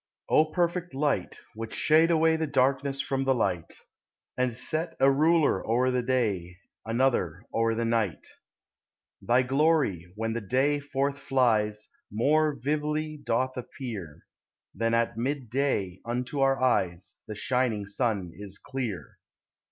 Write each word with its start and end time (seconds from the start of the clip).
perfect 0.53 0.95
Light, 0.95 1.41
which 1.53 1.75
shaid 1.75 2.09
away 2.09 2.35
The 2.35 2.47
darkness 2.47 3.01
from 3.01 3.23
the 3.23 3.35
light, 3.35 3.71
And 4.35 4.55
set 4.55 4.95
a 4.99 5.11
ruler 5.11 5.63
o'er 5.63 5.91
the 5.91 6.01
day. 6.01 6.57
Another 6.83 7.43
o'er 7.53 7.75
the 7.75 7.85
night— 7.85 8.25
Thy 9.21 9.43
glory, 9.43 10.11
when 10.15 10.33
the 10.33 10.41
day 10.41 10.79
forth 10.79 11.19
flies, 11.19 11.87
More 12.09 12.55
vively 12.57 13.21
doth 13.23 13.55
appear, 13.55 14.25
Than 14.73 14.95
at 14.95 15.17
mid 15.19 15.51
day 15.51 16.01
unto 16.03 16.39
our 16.39 16.59
eyes 16.59 17.17
The 17.27 17.35
shining 17.35 17.85
sun 17.85 18.31
is 18.33 18.57
clear. 18.57 19.19